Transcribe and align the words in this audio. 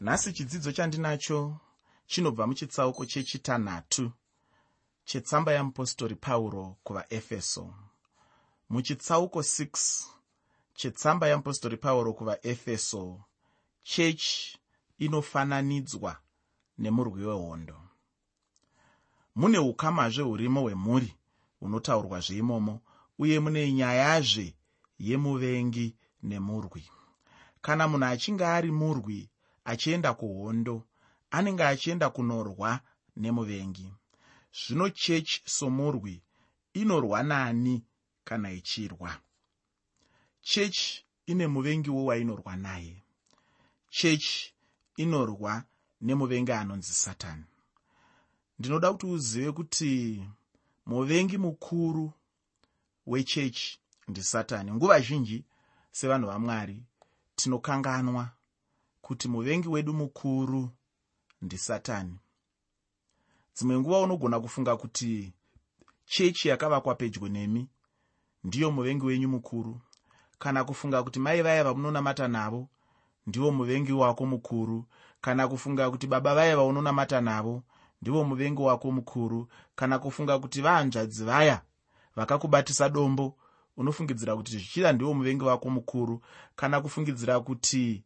nhasi 0.00 0.32
chidzidzo 0.32 0.72
chandinacho 0.72 1.60
chinobva 2.06 2.46
muchitsauko 2.46 3.06
chechitanhatu 3.06 4.12
chetsamba 5.04 5.52
yamupostori 5.52 6.14
pauro 6.14 6.76
kuvaefeso. 6.84 7.74
Muchitsauko 8.70 9.40
6 9.40 10.04
chetsamba 10.74 11.28
yamupostori 11.28 11.76
pauro 11.76 12.12
kuvaefeso 12.12 13.20
chechi 13.82 14.58
inofananidzwa 14.98 16.16
nemurwi 16.78 17.24
wehondo. 17.24 17.80
Mune 19.34 19.58
ukamazve 19.58 20.22
hurimo 20.22 20.60
hwemhuri 20.60 21.14
hunotaurwazve 21.60 22.36
imomo 22.36 22.80
uye 23.18 23.40
mune 23.40 23.72
nyayazve 23.72 24.56
yemuvengi 24.98 25.96
nemurwi. 26.22 26.84
Kana 27.60 27.88
munhu 27.88 28.04
achinge 28.06 28.46
ari 28.46 28.70
murwi 28.72 29.30
achienda 29.70 30.14
kuhondo 30.14 30.76
anenge 31.30 31.64
achienda 31.64 32.10
kunorwa 32.10 32.80
nemuvengi. 33.16 33.92
Zvino 34.52 34.88
chechi 34.90 35.42
somurwi 35.44 36.22
inorwa 36.72 37.22
nani 37.22 37.84
kana 38.24 38.50
ichirwa? 38.52 39.10
Chechi 40.40 41.04
ine 41.26 41.46
muvengiwo 41.46 42.04
wainorwa 42.04 42.56
naye. 42.56 43.02
Chechi 43.90 44.54
inorwa 44.96 45.64
nemuvengi 46.00 46.52
anonzi 46.52 46.92
satani. 46.92 47.44
Ndinoda 48.58 48.92
kuti 48.92 49.06
uzive 49.06 49.52
kuti 49.52 50.24
muvengi 50.86 51.38
mukuru 51.38 52.12
wechechi 53.06 53.80
ndisatani 54.08 54.72
nguva 54.72 55.00
zhinji 55.00 55.44
sevanhu 55.92 56.26
vamwari 56.26 56.82
tinokanganwa 57.36 58.30
kuti 59.08 59.28
muvengi 59.28 59.68
wedu 59.68 59.94
mukuru 59.94 60.70
ndisatani. 61.42 62.18
Dzimwe 63.56 63.78
nguva 63.80 63.98
unogona 64.00 64.40
kufunga 64.40 64.76
kuti 64.76 65.32
chechi 66.04 66.48
yakavakwa 66.48 66.94
pedyo 66.94 67.28
nemi 67.28 67.68
ndiyo 68.44 68.70
muvengi 68.70 69.06
wenyu 69.06 69.28
mukuru. 69.28 69.80
Kana 70.38 70.64
kufunga 70.64 71.02
kuti 71.02 71.20
mai 71.20 71.42
vaya 71.42 71.64
vamunonamata 71.64 72.28
navo 72.28 72.68
ndivo 73.26 73.50
muvengi 73.50 73.92
wako 73.92 74.26
mukuru. 74.26 74.84
Kana 75.20 75.48
kufunga 75.48 75.90
kuti 75.90 76.06
baba 76.06 76.34
vaya 76.34 76.56
vaunonamata 76.56 77.20
navo 77.20 77.62
ndivo 78.02 78.24
muvengi 78.24 78.62
wako 78.62 78.90
mukuru. 78.92 79.48
Kana 79.74 79.98
kufunga 79.98 80.38
kuti 80.38 80.60
vahanzvadzi 80.62 81.24
vaya 81.24 81.62
vakakubatisa 82.16 82.88
dombo 82.88 83.36
unofungidzira 83.76 84.36
kuti 84.36 84.52
zvichida 84.52 84.92
ndivo 84.92 85.14
muvengi 85.14 85.44
wako 85.44 85.70
mukuru. 85.70 86.20
Kana 86.56 86.80
kufungidzira 86.80 87.40
kuti 87.40 88.04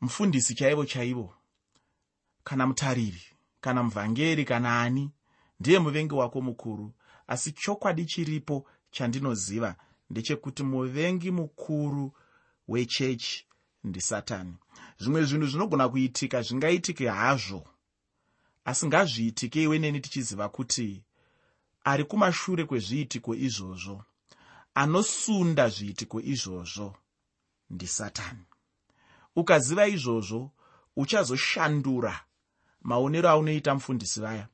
mufundisi 0.00 0.54
chaivo 0.54 0.84
chaivo 0.84 1.34
kana 2.44 2.66
mutariri 2.66 3.22
kana 3.60 3.82
muvhangeri 3.82 4.44
kana 4.44 4.80
ani 4.82 5.10
ndiye 5.60 5.78
muvengi 5.78 6.14
wako 6.14 6.40
mukuru. 6.40 6.92
Asi 7.26 7.52
chokwadi 7.52 8.04
chiripo 8.04 8.66
chandinoziva 8.90 9.76
ndechekuti 10.10 10.62
muvengi 10.62 11.30
mukuru 11.30 12.12
wechechi 12.68 13.46
ndisatani 13.84 14.54
zvimwe 14.98 15.24
zvinhu 15.24 15.46
zvinogona 15.46 15.88
kuitika 15.88 16.42
zvingaitike 16.42 17.08
hazvo. 17.08 17.68
Asi 18.64 18.86
ngazviitike 18.86 19.62
iwe 19.62 19.78
neni 19.78 20.00
tichiziva 20.00 20.48
kuti 20.48 21.02
ari 21.84 22.04
kumashure 22.04 22.64
kwezviitiko 22.64 23.34
izvozvo 23.34 24.04
anosunda 24.74 25.68
zviitiko 25.68 26.20
izvozvo 26.20 26.96
ndisatani 27.70 28.44
ukaziva 29.36 29.86
izvozvo 29.86 30.50
uchazoshandura 30.96 32.20
maonero 32.82 33.28
aunoita 33.28 33.74
mufundisi 33.74 34.20
vaya. 34.20 34.48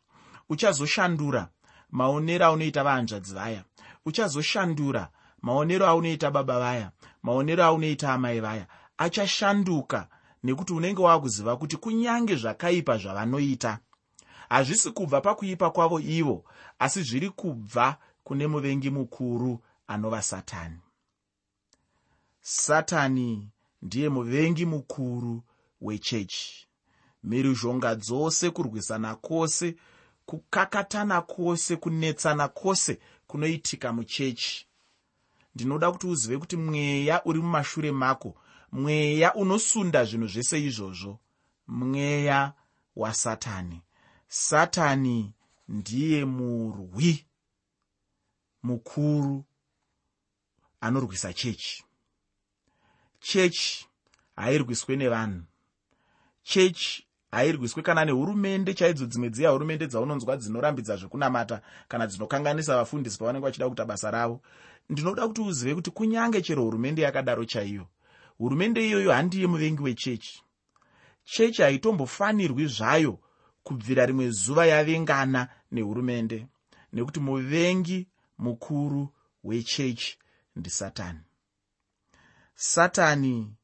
Uchazoshandura 0.48 1.48
maonero 1.90 2.46
aunoita 2.46 2.84
vahanzvadzi 2.84 3.34
vaya. 3.34 3.64
Uchazoshandura 4.04 5.08
maonero 5.42 5.86
aunoita 5.86 6.30
baba 6.30 6.58
vaya 6.58 6.90
maonero 7.22 7.64
aunoita 7.64 8.12
amai 8.12 8.40
vaya. 8.40 8.66
Achashanduka 8.98 10.08
nekuti 10.42 10.72
unenge 10.72 11.02
waakuziva 11.02 11.56
kuti 11.56 11.76
kunyange 11.76 12.36
zvakaipa 12.36 12.98
zvavanoita. 12.98 13.78
Hazvisi 14.48 14.90
kubva 14.90 15.20
pakuipa 15.20 15.70
kwavo 15.70 16.00
ivo 16.00 16.44
asi 16.78 17.02
zviri 17.02 17.30
kubva 17.30 17.96
kune 18.24 18.46
muvengi 18.46 18.90
mukuru 18.90 19.60
anova 19.86 20.22
satani. 20.22 20.78
Satani 22.40 23.48
ndiye 23.86 24.08
muvengi 24.08 24.66
mukuru 24.66 25.42
wechechi 25.80 26.66
mhirizhonga 27.24 27.94
dzose 27.94 28.50
kurwisana 28.50 29.14
kwose 29.16 29.76
kukakatana 30.26 31.22
kwose 31.22 31.76
kunetsana 31.76 32.48
kwose 32.48 32.98
kunoitika 33.26 33.92
muchechi 33.92 34.66
ndinoda 35.54 35.92
kuti 35.92 36.06
uzive 36.06 36.38
kuti 36.38 36.56
mweya 36.56 37.24
uri 37.24 37.40
mumashure 37.40 37.92
mako 37.92 38.36
mweya 38.72 39.34
unosunda 39.34 40.04
zvinhu 40.04 40.28
zvese 40.28 40.56
izvozvo. 40.68 41.18
Mweya 41.66 42.52
wasatani. 42.96 43.82
Satani 44.28 45.32
ndiye 45.68 46.24
murwi 46.24 47.26
mukuru 48.62 49.44
anorwisa 50.80 51.32
chechi 51.32 51.85
chechi 53.28 53.86
hairwiswe 54.36 54.96
nevanhu. 54.96 55.42
Chechi 56.42 57.06
hairwiswe 57.30 57.82
kana 57.82 58.04
nehurumende 58.04 58.74
chaidzo 58.74 59.06
dzimwe 59.06 59.28
dziya 59.30 59.50
hurumende 59.50 59.86
dzaunonzwa 59.86 60.36
dzinorambidza 60.36 60.96
zvekunamata 60.96 61.56
kana 61.88 62.06
dzinokanganisa 62.06 62.76
vafundisi 62.76 63.18
pavanenge 63.18 63.44
vachida 63.46 63.66
kuita 63.66 63.84
basa 63.84 64.10
ravo. 64.10 64.40
Ndinoda 64.90 65.28
kuti 65.28 65.40
uzive 65.40 65.74
kuti 65.74 65.90
kunyange 65.90 66.42
chero 66.42 66.62
hurumende 66.62 67.02
yakadaro 67.02 67.44
chaiyo 67.44 67.86
hurumende 68.38 68.86
iyoyo 68.88 69.12
handiye 69.12 69.46
muvengi 69.46 69.82
wechechi. 69.82 70.42
Chechi 71.24 71.62
haitombofanirwi 71.62 72.66
zvayo 72.66 73.18
kubvira 73.62 74.06
rimwe 74.06 74.30
zuva 74.30 74.66
yavengana 74.66 75.48
nehurumende 75.72 76.46
nekuti 76.92 77.20
muvengi 77.20 78.08
mukuru 78.38 79.08
wechechi 79.44 80.18
ndisatani 80.56 81.25
satani 82.56 83.54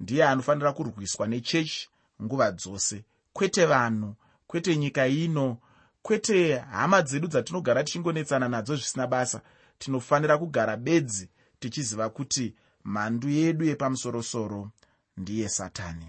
ndiye 0.00 0.24
anofanira 0.24 0.72
kurwiswa 0.72 1.26
nechechi 1.26 1.88
nguva 2.22 2.50
dzose. 2.52 3.04
Kwete 3.32 3.66
vanhu 3.66 4.14
kwete 4.46 4.76
nyika 4.76 5.06
ino 5.06 5.58
kwete 6.02 6.58
hama 6.58 7.02
dzedu 7.02 7.28
dzatinogara 7.28 7.84
tichingonetsana 7.84 8.48
nadzo 8.48 8.76
zvisina 8.76 9.06
basa. 9.06 9.40
Tinofanira 9.78 10.38
kugara 10.38 10.76
bedzi 10.76 11.28
tichiziva 11.58 12.10
kuti 12.10 12.54
mhandu 12.84 13.28
yedu 13.28 13.64
yepamusorosoro 13.64 14.70
ndiye 15.16 15.48
satani. 15.48 16.06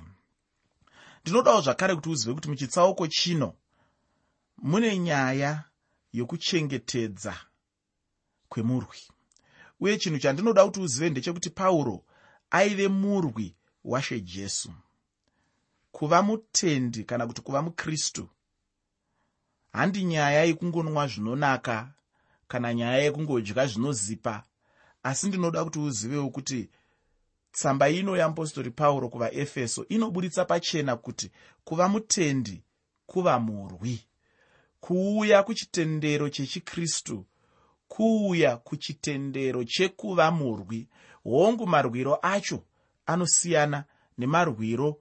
Ndinodawo 1.21 1.61
zvakare 1.61 1.95
kuti 1.95 2.09
uzive 2.09 2.33
kuti 2.33 2.49
muchitsauko 2.49 3.07
chino 3.07 3.53
mune 4.57 4.99
nyaya 4.99 5.63
yokuchengetedza 6.13 7.35
kwemurwi. 8.49 8.99
Uye 9.79 9.97
chinhu 9.97 10.19
chandinoda 10.19 10.65
kuti 10.65 10.79
uzive 10.79 11.09
ndechekuti 11.09 11.49
pauro 11.49 12.03
aive 12.51 12.87
murwi 12.87 13.55
washe 13.83 14.19
jesu 14.19 14.71
kuva 15.91 16.21
mutendi 16.21 17.03
kana 17.03 17.27
kuti 17.27 17.41
kuva 17.41 17.61
mukristu 17.61 18.29
handi 19.73 20.03
nyaya 20.03 20.43
yekungonwa 20.43 21.07
zvinonaka 21.07 21.93
kana 22.47 22.73
nyaya 22.73 22.97
yekungodya 22.97 23.67
zvinozipa 23.67 24.43
asi 25.03 25.27
ndinoda 25.27 25.63
kuti 25.63 25.79
uzivewo 25.79 26.29
kuti 26.29 26.69
tsamba 27.51 27.89
ino 27.89 28.17
yeapostori 28.17 28.71
pauro 28.71 29.09
kuvaefeso 29.09 29.85
inoburitsa 29.89 30.45
pachena 30.45 30.95
kuti 30.95 31.31
kuva 31.63 31.89
mutendi 31.89 32.63
kuva 33.05 33.39
murwi 33.39 34.05
kuuya 34.79 35.43
kuchitendero 35.43 36.29
chechikristu 36.29 37.25
kuuya 37.87 38.57
kuchitendero 38.57 39.63
chekuva 39.63 40.31
murwi 40.31 40.87
hongu 41.29 41.67
marwiro 41.67 42.19
acho 42.21 42.63
anosiyana 43.05 43.83
nemarwiro 44.17 44.99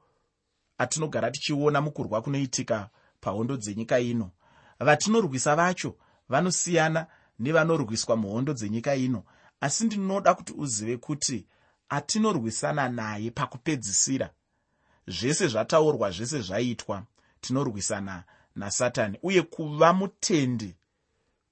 atinogara 0.79 1.31
tichiona 1.31 1.81
mukurwa 1.81 2.23
kunoitika 2.23 2.89
pahondo 3.21 3.57
dzenyika 3.57 4.01
ino. 4.01 4.31
Vatinorwisa 4.81 5.57
vacho 5.57 5.97
vanosiyana 6.29 7.07
nevanorwiswa 7.39 8.17
muhondo 8.17 8.53
dzenyika 8.53 8.95
ino 8.95 9.23
asi 9.61 9.85
ndinoda 9.85 10.35
kuti 10.35 10.53
uzive 10.53 10.97
kuti 10.97 11.47
atinorwisana 11.89 12.89
naye 12.89 13.31
pakupedzisira. 13.31 14.31
Zvese 15.07 15.47
zvataurwa 15.49 16.11
zvese 16.11 16.41
zvaitwa 16.41 17.03
tinorwisana 17.41 18.25
nasatani 18.57 19.19
uye 19.23 19.43
kuva 19.43 19.93
mutendi 19.93 20.75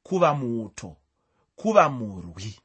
kuva 0.02 0.34
muuto 0.34 0.96
kuva 1.56 1.88
murwi 1.88 2.61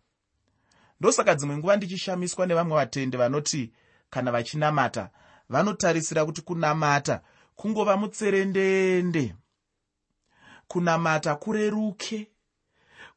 ndosaka 1.01 1.36
dzimwe 1.36 1.57
nguva 1.57 1.75
ndichishamiswa 1.75 2.45
nevamwe 2.45 2.75
vatendi 2.77 3.18
vanoti 3.18 3.71
kana 4.09 4.31
vachinamata 4.31 5.09
vanotarisira 5.50 6.25
kuti 6.25 6.42
kunamata 6.42 7.21
kungova 7.56 7.98
mutserendende. 7.98 9.36
Kunamata 10.68 11.36
kureruke. 11.36 12.27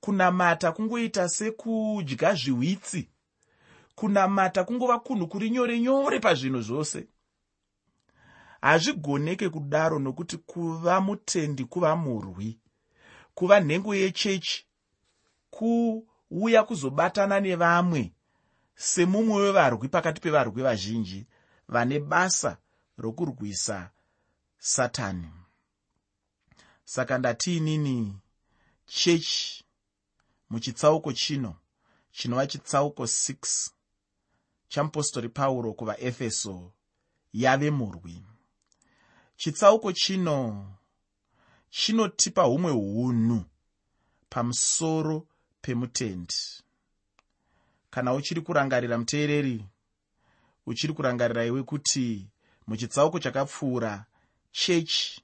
Kunamata 0.00 0.72
kungoita 0.72 1.28
sekudya 1.28 2.34
zvihwitsi 2.34 3.08
kunamata 3.94 4.64
kungova 4.64 4.98
kunhu 4.98 5.28
kuri 5.28 5.50
nyore 5.50 5.81
nyore 5.81 6.20
pazvinhu 6.20 6.60
zvose. 6.60 7.08
Hazvigoneke 8.60 9.48
kudaro 9.48 9.98
nokuti 9.98 10.36
kuva 10.36 11.00
mutendi 11.00 11.64
kuva 11.64 11.96
murwi 11.96 12.58
kuva 13.34 13.60
nhengo 13.60 13.94
yechechi 13.94 14.66
kuuya 16.34 16.64
kuzobatana 16.64 17.40
nevamwe 17.40 18.12
semumwe 18.75 19.36
wevarwi 19.42 19.88
pakati 19.88 20.20
pevarwi 20.20 20.62
vazhinji 20.62 21.26
vane 21.69 22.00
basa 22.00 22.58
rokurwisa 22.98 23.90
satani. 24.58 25.31
Saka 26.84 27.19
ndatiinini 27.19 28.19
chechi 28.86 29.64
muchitsauko 30.50 31.12
chino 31.12 31.56
chinova 32.10 32.46
chitsauko 32.46 33.02
6 33.02 33.70
chamupostori 34.69 35.28
pauro 35.28 35.72
kuvaefeso 35.72 36.72
yave 37.32 37.70
murwi. 37.70 38.26
Chitsauko 39.36 39.92
chino 39.92 40.66
chinotipa 41.70 42.42
humwe 42.42 42.70
unhu 42.72 43.44
pamusoro 44.28 45.26
pemutendi. 45.64 46.34
Kana 47.90 48.14
uchiri 48.14 48.40
kurangarira 48.40 48.99
muteereri 48.99 49.64
uchiri 50.66 50.93
kurangarira 50.93 51.44
iwe 51.44 51.62
kuti 51.62 52.26
muchitsauko 52.66 53.19
chakapfuura 53.19 54.05
chechi 54.52 55.22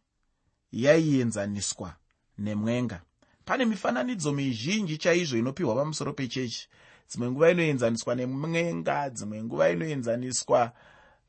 yaienzaniswa 0.72 1.94
nemwenga. 2.38 3.02
Pane 3.44 3.64
mifananidzo 3.64 4.32
mizhinji 4.32 4.98
chaizvo 4.98 5.38
inopiwa 5.38 5.75
pamusoro 5.75 6.12
pechechi. 6.12 6.69
Dzimwe 7.08 7.31
nguva 7.31 7.50
inoenzaniswa 7.50 8.14
nemwenga 8.14 9.10
dzimwe 9.10 9.44
nguva 9.44 9.70
inoenzaniswa 9.70 10.72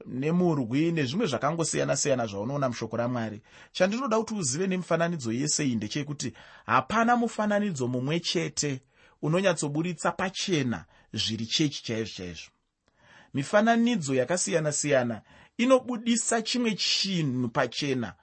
nemurwi 0.05 0.91
nezvimwe 0.91 1.27
zvakangosiyana-siyana 1.27 2.27
zvaunoona 2.27 2.69
mushoko 2.69 2.97
ramwari. 2.97 3.41
Chandinoda 3.71 4.17
kuti 4.17 4.33
uzive 4.33 4.67
nemifananidzo 4.67 5.31
yese 5.31 5.65
iyi 5.65 5.75
ndechekuti 5.75 6.33
hapana 6.65 7.15
mufananidzo 7.15 7.87
mumwe 7.87 8.19
chete 8.19 8.81
unonyatsoburitsa 9.21 10.12
pachena 10.12 10.85
zviri 11.13 11.45
chechi 11.45 11.83
chaizvo 11.83 12.13
chaizvo. 12.15 12.51
Mifananidzo 13.33 14.15
yakasiyana-siyana 14.15 15.21
inobudisa 15.57 16.41
chimwe 16.41 16.75
chinhu 16.75 17.50
pachena 17.50 18.13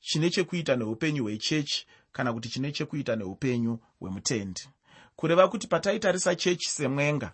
chine 0.00 0.30
chekuita 0.30 0.76
neupenyu 0.76 1.22
hwechechi 1.22 1.86
kana 2.12 2.32
kuti 2.32 2.48
chine 2.48 2.72
chekuita 2.72 3.16
neupenyu 3.16 3.78
hwemutendi. 4.00 4.68
Kureva 5.16 5.48
kuti 5.48 5.66
pataitarisa 5.66 6.34
chechi 6.34 6.68
semwenga 6.68 7.32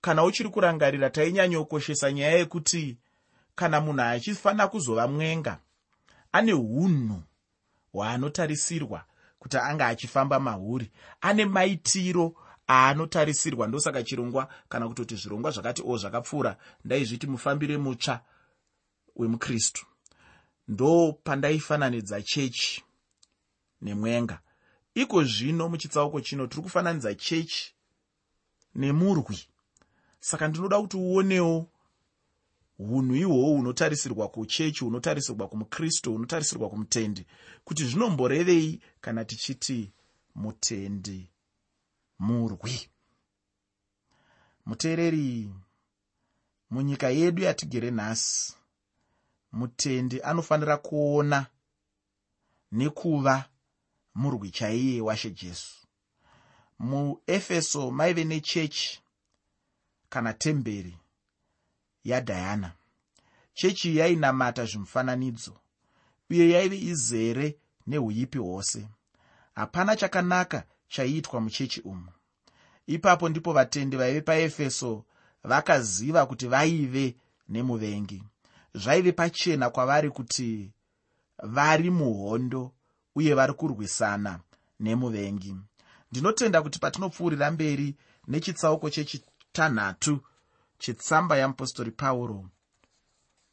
kana 0.00 0.24
uchiri 0.24 0.48
kurangarira 0.48 1.10
tainyanyokoshesa 1.10 2.12
nyaya 2.12 2.38
yekuti 2.38 2.98
kana 3.54 3.80
munhu 3.80 4.02
achifanira 4.02 4.68
kuzova 4.68 5.08
mwenga 5.08 5.58
ane 6.32 6.52
unhu 6.52 7.22
hwaanotarisirwa 7.92 9.04
kuti 9.46 9.56
anga 9.58 9.86
achifamba 9.86 10.40
mauri 10.40 10.90
ane 11.20 11.44
maitiro 11.44 12.34
aanotarisirwa 12.68 13.66
ndosaka 13.66 14.02
chirongwa 14.02 14.48
kana 14.68 14.88
kutoti 14.88 15.16
zvirongwa 15.16 15.50
zvakati 15.50 15.82
o 15.86 15.96
zvakapfuura 15.96 16.56
ndaizviti 16.84 17.26
mufambire 17.26 17.78
mutsva 17.78 18.20
wemukristu. 19.16 19.86
Ndo 20.68 21.12
pandaifananidza 21.12 22.22
chechi 22.22 22.84
nemwenga. 23.82 24.40
Iko 24.94 25.24
zvino 25.24 25.68
muchitsauko 25.68 26.20
chino 26.20 26.46
tiri 26.46 26.62
kufananidza 26.62 27.14
chechi 27.14 27.74
nemurwi. 28.74 29.38
Saka 30.20 30.48
ndinoda 30.48 30.80
kuti 30.80 30.96
uonewo 30.96 31.70
unhu 32.78 33.14
ihwohwo 33.16 33.56
hunotarisirwa 33.56 34.28
kuchechi 34.28 34.84
hunotarisirwa 34.84 35.48
kumukristu 35.48 36.12
hunotarisirwa 36.12 36.68
kumutendi 36.70 37.26
kuti 37.64 37.84
zvinomborevei 37.84 38.80
kana 39.00 39.24
tichiti 39.24 39.92
mutendi 40.34 41.30
murwi. 42.18 42.88
Muteereri 44.66 45.50
munyika 46.70 47.08
yedu 47.10 47.42
yatigere 47.42 47.90
nhasi 47.90 48.54
mutendi 49.52 50.22
anofanira 50.22 50.76
kuona 50.76 51.46
nekuva 52.72 53.48
murwi 54.14 54.50
chaiye 54.50 55.00
washe 55.00 55.30
jesu. 55.30 55.86
Muefeso 56.78 57.90
maive 57.90 58.24
nechechi 58.24 59.02
kana 60.08 60.32
temberi 60.32 60.98
yadhayana 62.10 62.72
chechi 63.54 63.96
yainamata 63.96 64.64
zvimufananidzo 64.64 65.54
uye 66.30 66.50
yaive 66.50 66.78
izere 66.78 67.58
neuipi 67.86 68.38
hwose. 68.38 68.88
Hapana 69.54 69.96
chakanaka 69.96 70.64
chaiitwa 70.88 71.40
muchechi 71.40 71.80
umu. 71.80 72.08
Ipapo 72.86 73.28
ndipo 73.28 73.52
vatendi 73.52 73.96
vaive 73.96 74.20
paefeso 74.20 75.04
vakaziva 75.44 76.26
kuti 76.26 76.46
vaive 76.46 77.16
nemuvengi. 77.48 78.22
Zvaive 78.74 79.12
pachena 79.12 79.70
kwavari 79.70 80.10
kuti 80.10 80.70
vari 81.42 81.90
muhondo 81.90 82.72
uye 83.14 83.34
vari 83.34 83.52
kurwisana 83.52 84.40
nemuvengi. 84.80 85.56
Ndinotenda 86.10 86.62
kuti 86.62 86.78
patinopfuurira 86.78 87.50
mberi 87.50 87.94
nechitsauko 88.28 88.90
chechitanhatu 88.90 90.20
chetsamba 90.78 91.36
yamupostori 91.36 91.90
pauro 91.90 92.48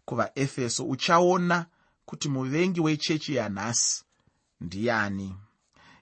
kuvaefeso 0.05 0.85
uchaona 0.85 1.65
kuti 2.05 2.29
muvengi 2.29 2.81
wechechi 2.81 3.35
yanhasi 3.35 4.03
ndiani? 4.61 5.35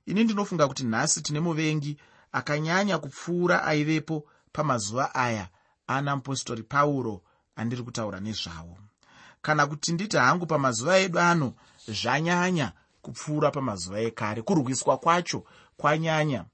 Ini 0.05 0.23
ndinofunga 0.23 0.67
kuti 0.67 0.83
nhasi 0.83 1.21
tine 1.21 1.39
muvengi 1.39 1.97
akanyanya 2.31 2.97
kupfuura 2.97 3.63
aivepo 3.63 4.27
pamazuva 4.53 5.15
aya 5.15 5.49
ana 5.87 6.15
mupostori 6.15 6.63
pauro 6.63 7.21
andiri 7.55 7.83
kutaura 7.83 8.19
nezvavo 8.19 8.77
kana 9.41 9.67
kuti 9.67 9.93
nditi 9.93 10.17
hangu 10.17 10.45
pamazuva 10.45 10.97
edu 10.97 11.19
ano 11.19 11.53
zvanyanya 11.87 12.71
kupfuura 13.01 13.51
pamazuva 13.51 13.99
ekare 13.99 14.41
kurwiswa 14.41 14.97
kwacho 14.97 15.43
kwanyanya. 15.77 16.45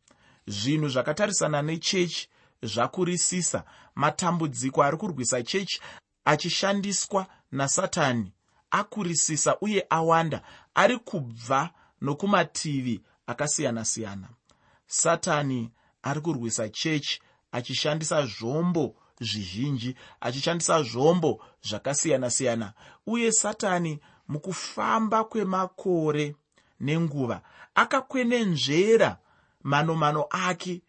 Zvinhu 0.47 0.89
zvakatarisana 0.89 1.62
nechechi 1.62 2.29
zvakurisisa. 2.63 3.63
Matambudziko 3.95 4.83
ari 4.83 4.97
kurwisa 4.97 5.43
chechi 5.43 5.81
achishandiswa 6.25 7.27
nasatani 7.51 8.31
akurisisa 8.71 9.57
uye 9.59 9.85
awanda 9.89 10.41
ari 10.75 10.97
kubva 10.97 11.69
nokumativi 12.01 13.01
akasiyana-siyana. 13.27 14.27
Satani 14.87 15.71
ari 16.03 16.21
kurwisa 16.21 16.69
chechi 16.69 17.21
achishandisa 17.51 18.25
zvombo 18.25 18.95
zvizhinji 19.21 19.95
achishandisa 20.21 20.83
zvombo 20.83 21.43
zvakasiyana-siyana. 21.61 22.73
Uye 23.07 23.31
satani 23.31 23.99
mukufamba 24.27 25.23
kwemakore 25.23 26.35
nenguva 26.79 27.41
akakwenenzvera 27.75 29.17
manomano 29.63 30.25
ake 30.29 30.81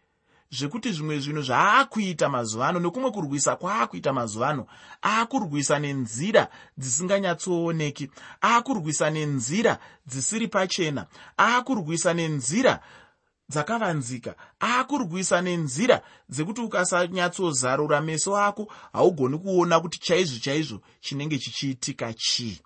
zvekuti 0.51 0.91
zvimwe 0.91 1.19
zvinhu 1.19 1.41
zvaakuita 1.41 2.29
mazuva 2.29 2.67
ano 2.67 2.79
nekumwe 2.79 3.11
kurwisa 3.11 3.55
kwaakuita 3.55 4.13
mazuva 4.13 4.49
ano 4.49 4.65
aakurwisa 5.03 5.79
nenzira 5.79 6.47
dzisinganyatsooneki 6.77 8.09
aakurwisa 8.43 9.09
nenzira 9.09 9.79
dzisiri 10.07 10.47
pachena 10.47 11.05
aakurwisa 11.39 12.13
nenzira 12.13 12.81
dzakavanzika 13.49 14.35
aakurwisa 14.61 15.41
nenzira 15.41 16.01
dzekuti 16.29 16.61
ukasanyatsozarura 16.61 18.01
meso 18.01 18.37
ako 18.37 18.73
haugoni 18.93 19.37
kuona 19.37 19.79
kuti 19.79 19.99
chaizvo 19.99 20.39
chaizvo 20.39 20.81
chinenge 20.99 21.37
chichiitika 21.37 22.13
chii. 22.13 22.61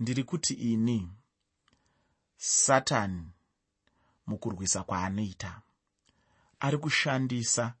Ndiri 0.00 0.24
kuti 0.24 0.54
ini 0.54 1.08
satani 2.36 3.24
mukurwisa 4.26 4.82
kwaanoita 4.82 5.60
ari 6.60 6.78
kushandisa 6.78 7.74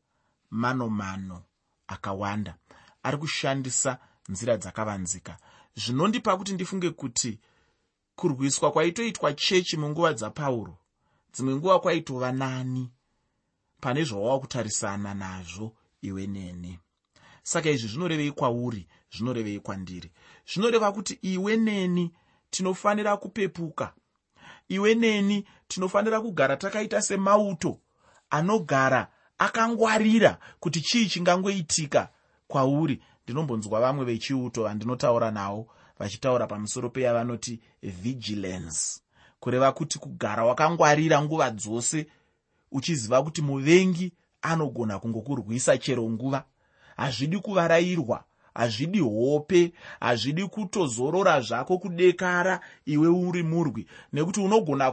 manomano 0.50 1.42
akawanda. 1.86 2.54
Ari 3.02 3.16
kushandisa 3.16 3.98
nzira 4.28 4.56
dzakavanzika. 4.56 5.36
Zvinondipa 5.76 6.36
kuti 6.36 6.52
ndifunge 6.52 6.90
kuti 6.90 7.38
kurwiswa 8.16 8.72
kwaitoitwa 8.72 9.32
chechi 9.34 9.76
munguva 9.76 10.12
dzapauro 10.12 10.78
dzimwe 11.32 11.56
nguva 11.56 11.80
kwaitova 11.80 12.32
nani 12.32 12.92
pane 13.80 14.04
zvawava 14.04 14.40
kutarisana 14.40 15.14
nazvo 15.14 15.76
iwe 16.02 16.26
neni 16.26 16.78
saka 17.42 17.70
izvi 17.70 17.88
zvinorevei 17.88 18.32
kwauri 18.32 18.88
zvinorevei 19.12 19.60
kwandiri. 19.60 20.12
Zvinoreva 20.52 20.92
kuti 20.92 21.18
iwe 21.22 21.56
neni 21.56 22.12
tinofanira 22.50 23.16
kupepuka. 23.16 23.94
Iwe 24.68 24.94
neni 24.94 25.46
tinofanira 25.68 26.20
kugara 26.20 26.56
takaita 26.56 27.02
semauto 27.02 27.80
anogara 28.30 29.08
akangwarira 29.38 30.38
kuti 30.60 30.80
chii 30.80 31.06
chingangoitika 31.06 32.08
kwauri. 32.48 33.02
Ndinombonzwa 33.24 33.80
vamwe 33.80 34.04
vechiuto 34.04 34.62
vandinotaura 34.62 35.30
navo 35.30 35.66
vachitaura 35.98 36.46
pamusoro 36.46 36.90
peyavanoti 36.90 37.60
vigilance. 37.82 39.00
Kureva 39.40 39.72
kuti 39.72 39.98
kugara 39.98 40.44
wakangwarira 40.44 41.22
nguva 41.22 41.50
dzose 41.50 42.06
uchiziva 42.72 43.22
kuti 43.22 43.42
muvengi 43.42 44.12
anogona 44.42 44.98
kungokurwisa 44.98 45.78
chero 45.78 46.10
nguva. 46.10 46.44
Hazvidi 46.96 47.38
kuvarayirwa 47.38 48.24
hazvidi 48.54 49.00
hope 49.00 49.72
hazvidi 50.00 50.46
kutozorora 50.46 51.40
zvako 51.40 51.78
kudekara 51.78 52.60
iwe 52.84 53.08
uri 53.08 53.42
murwi. 53.42 53.86
Nekuti 54.12 54.40
unogona 54.40 54.92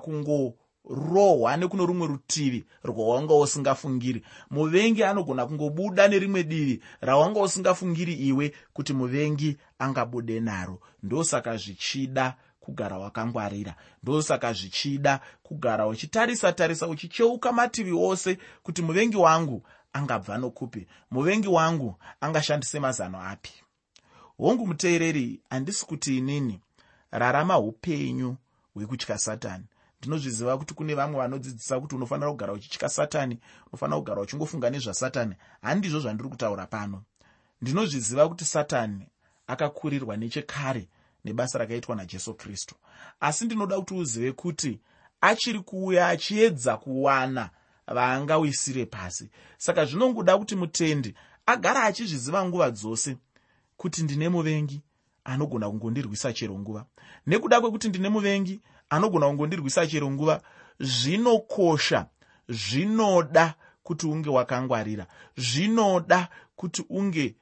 kungorohwa 0.88 1.58
nekuno 1.58 1.86
rumwe 1.86 2.08
rutivi 2.08 2.66
rwawanga 2.84 3.34
usingafungiri. 3.34 4.24
Muvengi 4.50 5.04
anogona 5.04 5.46
kungobuda 5.46 6.08
nerimwe 6.08 6.44
divi 6.44 6.82
rawanga 7.02 7.40
usingafungiri 7.42 8.14
iwe 8.14 8.54
kuti 8.74 8.94
muvengi 8.94 9.58
angabude 9.80 10.40
naro. 10.40 10.80
Ndosaka 11.04 11.58
zvichida 11.58 12.36
kugara 12.60 12.98
wakangwarira. 12.98 13.76
Ndosaka 14.04 14.54
zvichida 14.54 15.20
kugara 15.44 15.88
uchitarisa 15.88 16.54
tarisa 16.54 16.88
uchicheuka 16.88 17.52
mativi 17.52 17.92
ose 17.92 18.38
kuti 18.64 18.82
muvengi 18.82 19.18
wangu 19.18 19.64
angabva 19.94 20.38
nokupi. 20.38 20.88
Muvengi 21.12 21.48
wangu 21.48 21.96
angashandise 22.22 22.80
mazano 22.80 23.22
api. 23.22 23.52
Hongu 24.38 24.68
muteereri 24.68 25.42
handisi 25.50 25.86
kuti 25.86 26.18
inini 26.18 26.60
rarama 27.12 27.60
upenyu 27.60 28.36
hwekutya 28.76 29.18
satani 29.18 29.64
ndinozviziva 30.04 30.58
kuti 30.58 30.74
kune 30.74 30.96
vamwe 30.96 31.18
vanodzidzisa 31.18 31.80
kuti 31.80 31.96
unofanira 31.96 32.32
kugara 32.32 32.54
uchitya 32.54 32.90
satani 32.90 33.40
unofanira 33.68 33.98
kugara 34.00 34.22
uchingofunga 34.22 34.70
nezvasatani 34.70 35.36
handizvo 35.62 36.00
zvandiri 36.00 36.30
kutaura 36.30 36.68
pano. 36.68 37.04
Ndinozviziva 37.62 38.30
kuti 38.30 38.46
satani 38.46 39.08
akakurirwa 39.48 40.18
nechekare 40.18 40.88
nebasa 41.26 41.58
rakaitwa 41.60 41.96
najesu 41.96 42.34
kristu. 42.34 42.76
Asi 43.20 43.46
ndinoda 43.46 43.80
kuti 43.80 43.94
uzive 43.94 44.32
kuti 44.32 44.80
achiri 45.22 45.60
kuuya 45.60 46.08
achiedza 46.08 46.78
kuwana 46.78 47.50
vaangawisire 47.88 48.86
pasi. 48.86 49.30
Saka 49.58 49.86
zvinongoda 49.86 50.38
kuti 50.38 50.56
mutendi 50.56 51.16
agara 51.46 51.84
achizviziva 51.84 52.46
nguva 52.46 52.72
dzose 52.72 53.18
kuti 53.78 54.04
ndine 54.04 54.30
muvengi 54.30 54.82
anogona 55.24 55.70
kungondirwisa 55.70 56.34
chero 56.34 56.60
nguva. 56.60 56.86
Nekuda 57.28 57.62
kwekuti 57.62 57.90
ndine 57.90 58.10
muvengi 58.10 58.62
anogona 58.94 59.28
kungondirwisa 59.28 59.88
chero 59.88 60.12
nguva 60.12 60.42
zvinokosha 60.80 62.06
zvinoda 62.50 63.56
kuti 63.84 64.08
unge 64.08 64.30
wakangwarira 64.30 65.08
zvinoda 65.38 66.30
kuti 66.56 66.86
unge 66.90 67.36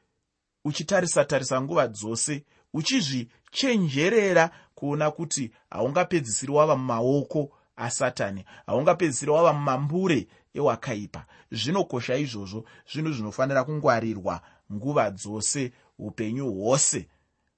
uchitarisa 0.65 1.25
tarisa 1.25 1.62
nguva 1.62 1.88
dzose 1.88 2.46
uchizvichenjerera 2.74 4.50
kuona 4.75 5.12
kuti 5.12 5.51
haungapedzisiri 5.70 6.51
wava 6.51 6.75
mumaoko 6.75 7.51
asatani 7.75 8.46
haungapedzisiri 8.65 9.31
wava 9.31 9.53
mumambure 9.53 10.27
ewakaipa. 10.53 11.25
Zvinokosha 11.51 12.15
izvozvo 12.15 12.63
zvinhu 12.91 13.12
zvinofanira 13.13 13.63
kungwarirwa 13.63 14.41
nguva 14.74 15.12
dzose 15.12 15.72
upenyu 16.00 16.53
hwose 16.53 17.08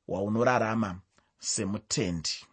hwaunorarama 0.08 1.00
semutendi 1.40 2.53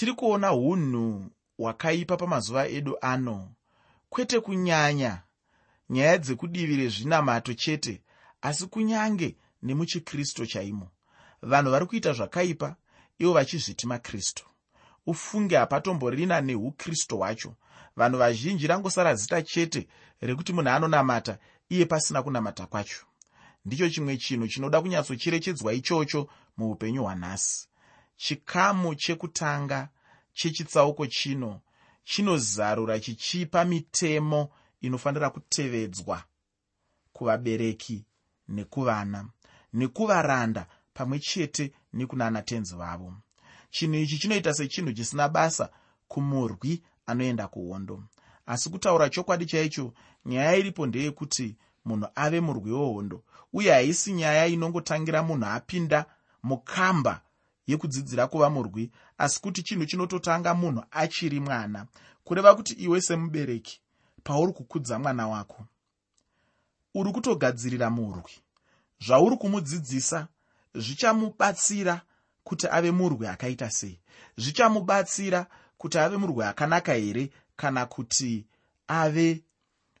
tiri 0.00 0.12
kuona 0.12 0.52
unhu 0.52 1.30
hwakaipa 1.58 2.16
pamazuva 2.16 2.68
edu 2.68 2.96
ano. 3.00 3.48
Kwete 4.08 4.40
kunyanya 4.40 5.22
nyaya 5.90 6.18
dzekudivi 6.18 6.76
rezvinamato 6.76 7.54
chete 7.54 8.02
asi 8.42 8.66
kunyange 8.66 9.36
nemuchikristu 9.62 10.46
chaimo. 10.46 10.88
Vanhu 11.42 11.70
vari 11.70 11.86
kuita 11.86 12.12
zvakaipa 12.12 12.76
ivo 13.18 13.32
vachizviti 13.32 13.86
makristu 13.86 14.44
ufunge 15.06 15.56
hapatomborina 15.56 16.40
neukristu 16.40 17.16
hwacho. 17.16 17.54
Vanhu 17.96 18.18
vazhinji 18.18 18.66
rangosara 18.66 19.14
zita 19.14 19.42
chete 19.42 19.88
rekuti 20.20 20.52
munhu 20.52 20.70
anonamata 20.70 21.38
iye 21.68 21.86
pasina 21.86 22.22
kunamata 22.22 22.66
kwacho. 22.66 23.06
Ndicho 23.64 23.90
chimwe 23.90 24.16
chinhu 24.16 24.48
chinoda 24.48 24.80
kunyatsocherechedzwa 24.80 25.72
ichocho 25.74 26.28
muupenyu 26.56 27.02
hwanhasi 27.02 27.69
chikamu 28.20 28.94
chekutanga 28.94 29.88
chechitsauko 30.32 31.06
chino 31.06 31.60
chinozarura 32.04 33.00
chichipa 33.00 33.64
mitemo 33.64 34.50
inofanira 34.80 35.30
kutevedzwa 35.30 36.24
kuvabereki 37.12 38.04
nekuvana 38.48 39.28
nekuvaranda 39.72 40.66
pamwe 40.94 41.18
chete 41.18 41.72
nekunana 41.92 42.42
tenzi 42.42 42.74
vavo. 42.76 43.14
Chinhu 43.70 43.94
ichi 43.94 44.18
chinoita 44.18 44.54
sechinhu 44.54 44.92
chisina 44.92 45.28
basa 45.28 45.70
kumurwi 46.08 46.82
anoenda 47.06 47.48
kuhondo. 47.48 48.02
Asi 48.46 48.70
kutaura 48.70 49.08
chokwadi 49.10 49.46
chaicho 49.46 49.94
nyaya 50.24 50.56
iripo 50.56 50.86
ndeyekuti 50.86 51.56
munhu 51.84 52.08
ave 52.14 52.40
murwi 52.40 52.72
wehondo 52.72 53.24
uye 53.52 53.72
haisi 53.72 54.12
nyaya 54.12 54.46
inongotangira 54.46 55.22
munhu 55.22 55.46
apinda 55.46 56.06
mukamba 56.42 57.22
yekudzidzira 57.70 58.26
kuva 58.26 58.50
murwi 58.50 58.90
asi 59.18 59.40
kuti 59.40 59.62
chinhu 59.62 59.86
chinototanga 59.86 60.54
munhu 60.54 60.84
achiri 60.90 61.40
mwana. 61.40 61.86
Kureva 62.24 62.54
kuti 62.54 62.72
iwe 62.72 63.00
semubereki 63.00 63.80
pauri 64.24 64.52
kukudza 64.52 64.98
mwana 64.98 65.28
wako. 65.28 65.66
Uri 66.94 67.12
kutogadzirira 67.12 67.90
murwi. 67.90 68.32
Zvauri 69.00 69.36
kumudzidzisa 69.36 70.28
zvichamubatsira 70.74 72.00
kuti 72.44 72.66
ave 72.70 72.90
murwi 72.90 73.26
akaita 73.26 73.70
sei. 73.70 74.00
Zvichamubatsira 74.36 75.46
kuti 75.78 75.98
ave 75.98 76.16
murwi 76.16 76.44
akanaka 76.44 76.92
here 76.94 77.30
kana 77.56 77.86
kuti 77.86 78.46
ave 78.88 79.44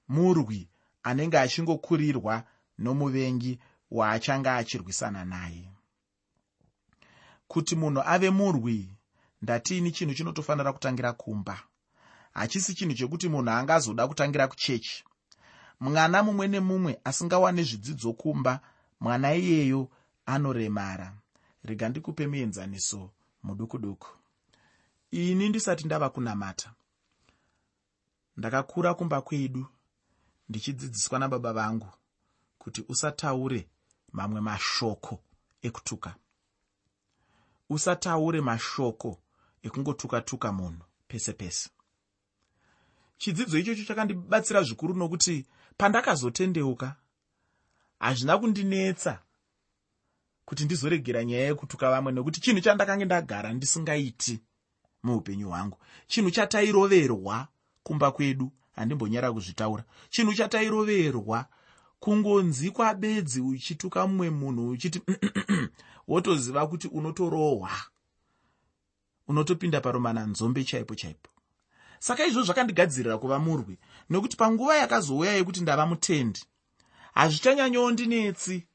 murwi 0.08 0.68
anenge 1.02 1.38
achingokurirwa 1.38 2.44
nomuvengi 2.78 3.58
waachanga 3.90 4.56
achirwisana 4.56 5.24
naye 5.24 5.69
kuti 7.50 7.76
munhu 7.76 8.02
ave 8.06 8.30
murwi 8.30 8.88
ndatiini 9.42 9.90
chinhu 9.92 10.14
chinotofanira 10.14 10.72
kutangira 10.72 11.12
kumba? 11.12 11.58
Hachisi 12.32 12.74
chinhu 12.74 12.94
chekuti 12.94 13.28
munhu 13.28 13.50
angazoda 13.50 14.08
kutangira 14.08 14.48
kuchechi. 14.48 15.04
Mwana 15.80 16.22
mumwe 16.22 16.46
nemumwe 16.48 17.00
asingawane 17.04 17.62
zvidzidzo 17.62 18.12
kumba 18.12 18.60
mwana 19.00 19.34
iyeyo 19.34 19.88
anoremara. 20.26 21.08
Rega 21.64 21.88
ndikupe 21.88 22.26
muenzaniso 22.26 23.10
muduku 23.42 23.78
duku 23.78 24.08
ini 25.10 25.48
ndisati 25.48 25.84
ndava 25.84 26.10
kunamata. 26.10 26.72
Ndakakura 28.36 28.94
kumba 28.94 29.20
kwedu 29.20 29.66
ndichidzidziswa 30.48 31.18
nababa 31.18 31.52
vangu 31.52 31.88
kuti 32.58 32.84
usataure 32.88 33.68
mamwe 34.12 34.40
mashoko 34.40 35.18
ekutuka 35.62 36.14
usataure 37.70 38.40
mashoko 38.40 39.10
ekungotuka-tuka 39.62 40.52
munhu 40.52 40.84
pese 41.08 41.32
pese. 41.32 41.70
Chidzidzo 43.18 43.58
ichocho 43.58 43.84
chakandibatsira 43.84 44.62
zvikuru 44.62 44.94
nokuti 44.94 45.46
pandakazotendeuka 45.78 46.96
hazvina 47.98 48.38
kundinetsa 48.38 49.22
kuti 50.44 50.64
ndizoregera 50.64 51.24
nyaya 51.24 51.44
yekutuka 51.44 51.90
vamwe 51.90 52.12
nekuti 52.12 52.40
chinhu 52.40 52.60
chandakange 52.60 53.04
ndagara 53.04 53.52
ndisingaiti 53.52 54.40
muupenyu 55.02 55.48
hwangu. 55.48 55.78
Chinhu 56.06 56.30
chatairoverwa 56.30 57.48
kumba 57.82 58.10
kwedu 58.12 58.52
handimbonyara 58.72 59.32
kuzvitaura. 59.32 59.84
Chinhu 60.10 60.34
chatairoverwa 60.34 61.46
kungonzi 62.00 62.70
kwabedzi 62.70 63.40
uchituka 63.40 64.06
mumwe 64.06 64.30
munhu 64.30 64.68
uchiti 64.68 65.02
wotoziva 66.08 66.66
kuti 66.66 66.88
unotorohwa 66.88 67.70
unotopinda 69.28 69.80
paromana 69.80 70.26
nzombe 70.26 70.64
chaipo 70.64 70.94
chaipo. 70.94 71.30
Saka 71.98 72.26
izvo 72.26 72.42
zvakandigadzirira 72.42 73.18
kuva 73.18 73.38
murwi 73.38 73.78
nekuti 74.10 74.36
panguva 74.36 74.76
yakazouya 74.76 75.32
yekuti 75.32 75.60
ndava 75.60 75.86
mutendi 75.86 76.40
hazvichanyanyondinetsi 77.14 78.66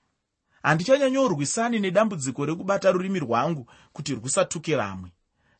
handichanyanyorwisani 0.64 1.80
nedambudziko 1.80 2.46
rekubata 2.46 2.92
rurimi 2.92 3.20
rwangu 3.20 3.64
kuti 3.94 4.16
rwusatuke 4.16 4.76
vamwe 4.76 5.10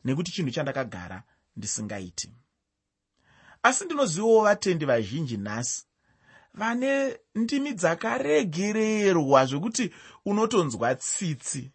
nekuti 0.04 0.32
chinhu 0.32 0.50
chandakagara 0.50 1.22
ndisingaiti. 1.56 2.30
Asi 3.62 3.84
ndinozivawo 3.84 4.42
vatendi 4.42 4.84
vazhinji 4.84 5.36
nhasi 5.36 5.86
vane 6.56 7.18
ndimi 7.34 7.72
dzakaregererwa 7.72 9.46
zvekuti 9.46 9.90
unotonzwa 10.24 10.94
tsitsi. 10.94 11.72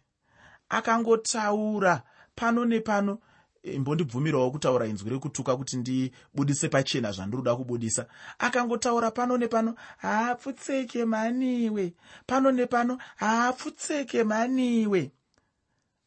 Akangotaura 0.68 2.02
pano 2.34 2.64
nepano 2.64 3.18
imbondibvumirawo 3.62 4.50
kutaura 4.50 4.86
inzwi 4.86 5.10
rekutuka 5.10 5.56
kuti 5.56 5.76
ndibudise 5.76 6.68
pachena 6.68 7.12
zvandiroda 7.12 7.56
kubudisa. 7.56 8.06
Akangotaura 8.38 9.10
pano 9.10 9.36
nepano 9.38 9.74
haapfutseke 9.98 11.04
maniwe. 11.04 11.94
Pano 12.26 12.52
nepano 12.52 12.98
haapfutseke 13.16 14.24
maniwe. 14.24 15.12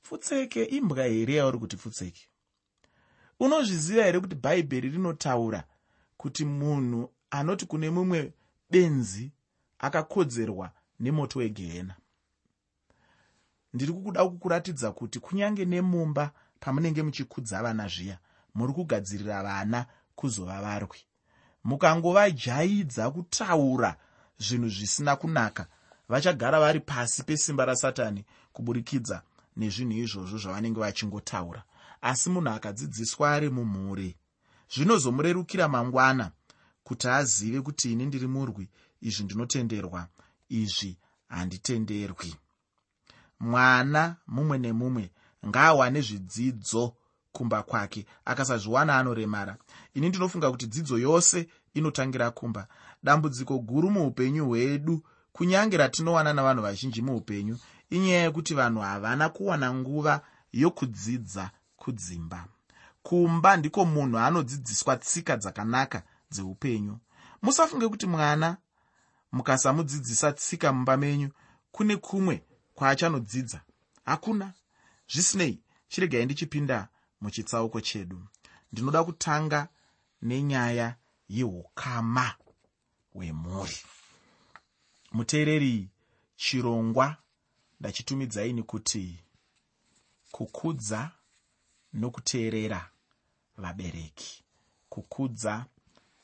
Pfutseke 0.03 0.63
imbwa 0.63 1.03
here 1.03 1.33
yauri 1.33 1.59
kuti 1.59 1.77
pfutseke? 1.77 2.27
Unozviziva 3.39 4.03
here 4.03 4.19
kuti 4.19 4.35
bhaibheri 4.35 4.89
rinotaura 4.89 5.63
kuti 6.17 6.45
munhu 6.45 7.09
anoti 7.29 7.65
kune 7.65 7.89
mumwe 7.89 8.33
benzi 8.75 9.31
akakodzerwa 9.79 10.71
nemoto 10.99 11.39
wegehena 11.39 11.95
ndiri 13.73 13.93
kukuda 13.93 14.25
kukuratidza 14.25 14.91
kuti 14.91 15.19
kunyange 15.19 15.65
nemumba 15.65 16.31
pamunenge 16.59 17.03
muchikudza 17.03 17.63
vana 17.63 17.87
zviya 17.87 18.17
muri 18.55 18.73
kugadzirira 18.73 19.43
vana 19.43 19.85
kuzova 20.15 20.61
varwi. 20.61 20.99
Mukangovajaidza 21.63 23.11
kutaura 23.11 23.95
zvinhu 24.37 24.69
zvisina 24.69 25.15
kunaka 25.15 25.67
vachagara 26.09 26.59
vari 26.59 26.79
pasi 26.79 27.23
pesimba 27.23 27.65
rasatani 27.65 28.25
kuburikidza 28.53 29.21
nezvinhu 29.57 29.97
izvozvo 30.03 30.37
zvavanenge 30.37 30.79
vachingotaura. 30.79 31.63
Asi 32.01 32.29
munhu 32.29 32.49
akadzidziswa 32.49 33.31
ari 33.31 33.49
mumhuri. 33.49 34.17
Zvinozomurerukira 34.73 35.67
mangwana 35.67 36.31
kuti 36.85 37.07
azive 37.07 37.61
kuti 37.61 37.91
ini 37.91 38.05
ndiri 38.05 38.27
murwi 38.27 38.69
izvi 39.01 39.23
ndinotenderwa 39.23 40.07
izvi 40.49 40.97
handitenderwi. 41.27 42.35
Mwana 43.39 44.15
mumwe 44.27 44.57
nemumwe 44.57 45.11
ngaawane 45.47 46.01
zvidzidzo 46.01 46.95
kumba 47.31 47.63
kwake 47.63 48.05
akasazviwana 48.25 48.97
anoremara. 48.97 49.57
Ini 49.93 50.09
ndinofunga 50.09 50.51
kuti 50.51 50.67
dzidzo 50.67 50.97
yose 50.97 51.47
inotangira 51.73 52.31
kumba. 52.31 52.67
Dambudziko 53.03 53.59
guru 53.59 53.91
muupenyu 53.91 54.45
hwedu 54.45 55.03
kunyange 55.31 55.77
ratinowana 55.77 56.33
navanhu 56.33 56.61
vazhinji 56.61 57.01
muupenyu 57.01 57.57
inyaya 57.89 58.23
yekuti 58.23 58.53
vanhu 58.53 58.81
havana 58.81 59.29
kuwana 59.29 59.73
nguva 59.73 60.21
yokudzidza 60.53 61.51
kudzimba. 61.75 62.45
Kumba 63.03 63.57
ndiko 63.57 63.85
munhu 63.85 64.17
anodzidziswa 64.17 64.97
tsika 64.97 65.37
dzakanaka 65.37 66.03
dzeupenyu. 66.35 66.97
Musafunge 67.41 67.87
kuti 67.87 68.05
mwana 68.07 68.57
mukasamudzidzisa 69.31 70.31
tsika 70.33 70.73
mumba 70.73 70.97
menyu 70.97 71.29
kune 71.71 71.97
kumwe 71.97 72.43
kwaachanodzidza. 72.75 73.61
Hakuna. 74.05 74.53
Zvisinei 75.11 75.59
chiregai 75.87 76.25
ndichipinda 76.25 76.87
muchitsauko 77.21 77.81
chedu. 77.81 78.27
Ndinoda 78.71 79.03
kutanga 79.03 79.67
nenyaya 80.21 80.95
yeukama 81.29 82.35
hwemhuri. 83.13 83.77
Muteereri 85.11 85.89
chirongwa 86.35 87.17
ndachitumidzaini 87.79 88.63
kuti 88.63 89.19
kukudza 90.31 91.11
nokuteerera 91.93 92.89
vabereki. 93.57 94.43
Kukudza 94.89 95.65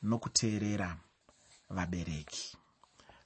nokuteerera 0.03 0.97
vabereki. 1.69 2.57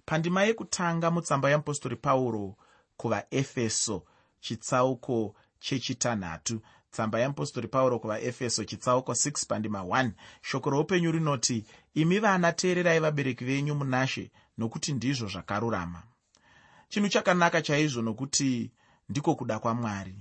Pandima 0.06 0.44
yekutanga 0.44 1.12
mutsamba 1.12 1.50
yeapostori 1.50 1.96
pauro 1.96 2.56
kuvaefeso 2.98 4.04
chitsauko 4.40 5.36
chechitanhatu. 5.60 6.62
Tsamba 6.92 7.20
yeapostori 7.20 7.68
pauro 7.68 8.00
kuvaefeso 8.00 8.64
chitsauko 8.64 9.12
6 9.12 9.46
pandima 9.48 9.80
1 9.80 10.12
shoko 10.42 10.70
roupenyu 10.70 11.12
rinoti 11.12 11.66
imi 11.94 12.20
vana 12.20 12.52
teererai 12.54 13.00
vabereki 13.00 13.46
venyu 13.46 13.76
munashe 13.76 14.32
nokuti 14.58 14.94
ndizvo 14.94 15.28
zvakarurama. 15.28 16.04
Chinhu 16.90 17.10
chakanaka 17.10 17.62
chaizvo 17.62 18.02
nokuti 18.02 18.72
ndiko 19.10 19.36
kuda 19.36 19.60
kwamwari. 19.60 20.16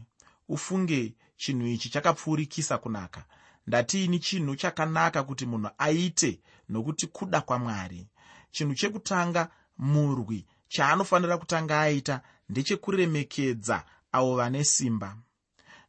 Ufunge 0.49 1.15
chinhu 1.37 1.67
ichi 1.67 1.89
chakapfuurikisa 1.91 2.79
kunaka 2.79 3.25
ndatiini 3.67 4.19
chinhu 4.19 4.57
chakanaka 4.57 5.23
kuti 5.23 5.47
munhu 5.47 5.71
aite 5.79 6.41
nokuti 6.69 7.07
kuda 7.07 7.41
kwamwari. 7.41 8.07
Chinhu 8.51 8.75
chekutanga 8.75 9.49
murwi 9.79 10.47
chaanofanira 10.69 11.39
kutanga 11.39 11.81
aita 11.81 12.21
ndechekuremekedza 12.49 13.85
avo 14.13 14.37
vane 14.37 14.65
simba. 14.65 15.17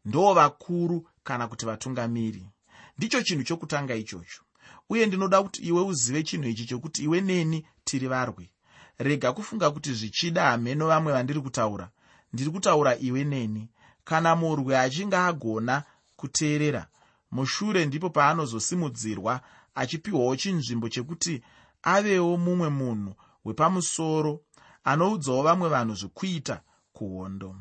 Ndo 0.06 0.34
vakuru 0.34 1.08
kana 1.24 1.48
kuti 1.48 1.66
vatungamiri. 1.66 2.46
Ndicho 2.98 3.22
chinhu 3.22 3.44
chokutanga 3.44 3.96
ichocho. 3.96 4.42
Uye 4.90 5.06
ndinoda 5.06 5.44
kuti 5.44 5.62
iwe 5.62 5.82
uzive 5.82 6.24
chinhu 6.24 6.48
ichi 6.50 6.66
chokuti 6.66 7.04
iwe 7.04 7.22
neni 7.22 7.66
tiri 7.84 8.08
varwi. 8.08 8.50
Rega 8.98 9.32
kufunga 9.34 9.72
kuti 9.72 9.94
zvichida 9.94 10.44
hameno 10.46 10.88
vamwe 10.88 11.14
vandiri 11.14 11.42
kutaura. 11.42 11.90
Ndiri 12.34 12.50
kutaura 12.52 12.98
iwe 12.98 13.24
neni. 13.24 13.70
Kana 14.04 14.36
murwi 14.36 14.76
achinge 14.76 15.18
agona 15.18 15.84
kuteerera 16.16 16.88
mushure 17.36 17.86
ndipo 17.86 18.10
paanozosimudzirwa 18.10 19.42
achipiwawo 19.76 20.36
chinzvimbo 20.36 20.90
chekuti 20.90 21.44
avewo 21.84 22.38
mumwe 22.38 22.70
munhu 22.70 23.12
wepamusoro 23.46 24.34
anoudzawo 24.84 25.44
vamwe 25.44 25.68
vanhu 25.70 25.96
zvekuita 25.96 26.62
kuhondo. 26.94 27.56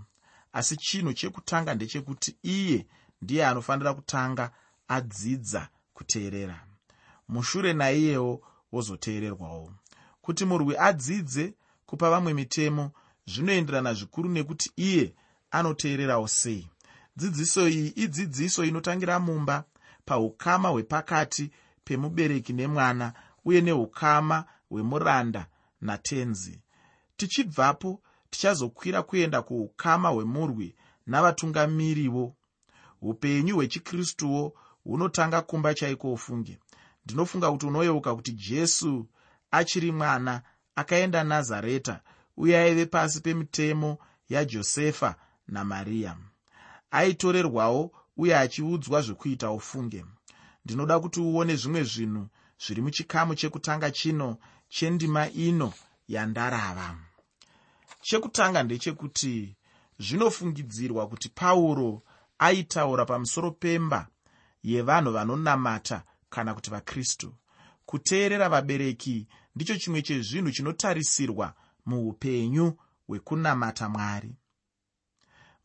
Asi 0.52 0.76
chinhu 0.76 1.12
chekutanga 1.12 1.74
ndechekuti 1.74 2.30
iye 2.42 2.86
ndiye 3.22 3.46
anofanira 3.46 3.94
kutanga 3.94 4.50
adzidza 4.88 5.68
kuteerera. 5.94 6.66
Mushure 7.28 7.72
naiyewo 7.72 8.42
wozoteererwawo. 8.72 9.72
Kuti 10.20 10.44
murwi 10.44 10.74
adzidze 10.78 11.54
kupa 11.86 12.10
vamwe 12.10 12.34
mitemo 12.34 12.92
zvinoenderana 13.26 13.94
zvikuru 13.94 14.28
nekuti 14.28 14.70
iye 14.76 15.14
anoteererawo 15.50 16.28
sei 16.28 16.68
dzidziso 17.16 17.68
iyi 17.68 17.88
idzidziso 17.88 18.64
inotangira 18.64 19.18
mumba 19.20 19.64
paukama 20.04 20.68
hwepakati 20.68 21.50
pemubereki 21.84 22.52
nemwana 22.52 23.12
uye 23.44 23.60
neukama 23.60 24.44
hwemuranda 24.70 25.46
natenzi. 25.80 26.60
Tichibvapo 27.16 28.02
tichazokwira 28.30 29.02
kuenda 29.02 29.42
kuukama 29.42 30.08
hwemurwi 30.08 30.74
navatungamiriwo. 31.06 32.34
Upenyu 33.02 33.54
hwechikristuwo 33.56 34.54
hunotanga 34.84 35.42
kumba 35.42 35.74
chaiko 35.74 36.12
ufunge 36.12 36.58
ndinofunga 37.04 37.50
kuti 37.52 37.66
unoyeuka 37.66 38.14
kuti 38.14 38.32
jesu 38.32 39.06
achiri 39.50 39.92
mwana 39.92 40.42
akaenda 40.74 41.24
nazareta 41.24 42.00
uye 42.36 42.58
aive 42.58 42.86
pasi 42.86 43.20
pemitemo 43.20 43.98
yajosefa 44.28 45.14
namariya 45.48 46.16
aitorerwawo 46.94 47.92
uye 48.16 48.38
achiudzwa 48.38 49.00
zvekuita 49.02 49.50
ufunge. 49.50 50.04
Ndinoda 50.64 51.00
kuti 51.00 51.20
uone 51.20 51.56
zvimwe 51.56 51.82
zvinhu 51.82 52.28
zviri 52.62 52.82
muchikamu 52.82 53.34
chekutanga 53.34 53.90
chino 53.90 54.38
chendima 54.68 55.30
ino 55.30 55.72
yandarava. 56.08 56.96
Chekutanga 58.00 58.62
ndechekuti 58.62 59.56
zvinofungidzirwa 59.98 61.08
kuti 61.08 61.28
pauro 61.28 62.02
aitaura 62.38 63.04
pamusoro 63.04 63.50
pemba 63.50 64.08
yevanhu 64.62 65.12
vanonamata 65.12 66.02
kana 66.30 66.54
kuti 66.54 66.70
vakristu. 66.70 67.34
Kuteerera 67.86 68.48
vabereki 68.48 69.26
ndicho 69.54 69.76
chimwe 69.76 70.02
chezvinhu 70.02 70.50
chinotarisirwa 70.50 71.54
muupenyu 71.86 72.78
hwekunamata 73.06 73.88
mwari. 73.88 74.34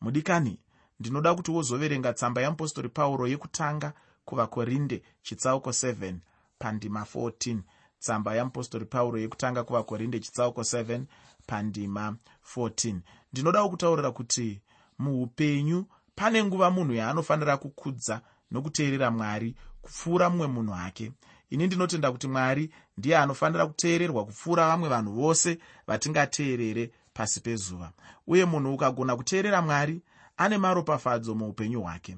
Mudikani 0.00 0.58
ndinoda 1.00 1.34
kuti 1.34 1.50
wozoverenga 1.50 2.12
tsamba 2.12 2.40
yeapostori 2.40 2.88
pauro 2.88 3.26
yekutanga 3.26 3.92
kuvakorinde 4.24 5.02
chitsauko 5.22 5.70
7 5.70 6.14
pandima 6.58 7.00
14 7.14 7.58
tsamba 7.98 8.34
yeapostori 8.34 8.84
pauro 8.84 9.18
yekutanga 9.18 9.64
kuvakorinde 9.64 10.20
chitsauko 10.20 10.60
7 10.60 11.02
pandima 11.46 12.16
14 12.56 12.96
ndinodawo 13.32 13.68
kutaurira 13.68 14.10
kuti 14.10 14.60
muupenyu 14.98 15.84
pane 16.14 16.44
nguva 16.44 16.70
munhu 16.70 16.94
yaanofanira 16.94 17.56
kukudza 17.56 18.20
nokuteerera 18.50 19.10
mwari 19.10 19.54
kupfuura 19.82 20.30
mumwe 20.30 20.46
munhu 20.46 20.72
hake 20.72 21.12
ini 21.50 21.66
ndinotenda 21.66 22.12
kuti 22.12 22.28
mwari 22.28 22.70
ndiye 22.98 23.18
anofanira 23.18 23.66
kuteererwa 23.66 24.24
kupfuura 24.24 24.68
vamwe 24.68 24.88
vanhu 24.88 25.12
vose 25.12 25.58
vatingateerere 25.86 26.90
pasi 27.12 27.40
pezuva. 27.40 27.92
Uye 28.26 28.44
munhu 28.44 28.74
ukagona 28.74 29.16
kuteerera 29.16 29.62
mwari 29.62 30.02
ane 30.40 30.58
maropafadzo 30.58 31.34
muupenyu 31.34 31.82
hwake. 31.82 32.16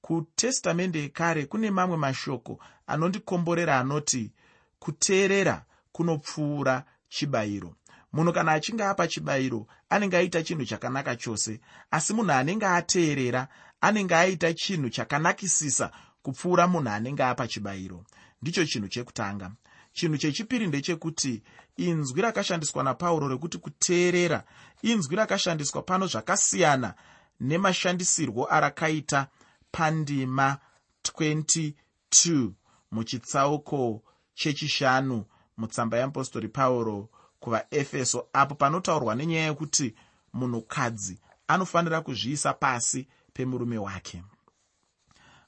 Kutestamende 0.00 1.00
yekare 1.00 1.46
kune 1.46 1.70
mamwe 1.70 1.96
mashoko 1.96 2.58
anondikomborera 2.86 3.78
anoti 3.78 4.32
kuteerera 4.78 5.64
kunopfuura 5.92 6.84
chibayiro. 7.08 7.74
Munhu 8.12 8.32
kana 8.32 8.52
achinge 8.52 8.84
apa 8.84 9.08
chibayiro 9.08 9.66
anenge 9.90 10.16
aita 10.16 10.42
chinhu 10.42 10.64
chakanaka 10.64 11.16
chose. 11.16 11.60
Asi 11.90 12.12
munhu 12.14 12.32
anenge 12.32 12.66
ateerera 12.66 13.48
anenge 13.80 14.14
aita 14.14 14.52
chinhu 14.54 14.90
chakanakisisa 14.90 15.90
kupfuura 16.22 16.66
munhu 16.66 16.88
anenge 16.88 17.24
apa 17.24 17.48
chibayiro. 17.48 18.04
Ndicho 18.42 18.64
chinhu 18.64 18.88
chekutanga. 18.88 19.50
Chinhu 19.92 20.18
chechipiri 20.18 20.66
ndechekuti 20.66 21.42
inzwi 21.76 22.22
rakashandiswa 22.22 22.82
napauro 22.82 23.28
rekuti 23.28 23.58
kuteerera 23.58 24.44
inzwi 24.82 25.16
rakashandiswa 25.16 25.82
pano 25.82 26.06
zvakasiyana 26.06 26.94
nemashandisirwo 27.40 28.46
arakaita 28.50 29.28
pandima 29.72 30.58
22 31.02 32.50
muchitsauko 32.90 34.02
chechishanu 34.34 35.24
mutsamba 35.56 35.96
yeapostori 35.96 36.48
pauro 36.48 37.08
kuvaefeso 37.40 38.28
apo 38.32 38.54
panotaurwa 38.54 39.14
nenyaya 39.14 39.46
yekuti 39.46 39.94
munhukadzi 40.32 41.18
anofanira 41.48 42.00
kuzviisa 42.00 42.52
pasi 42.52 43.08
pemurume 43.32 43.78
wake. 43.78 44.22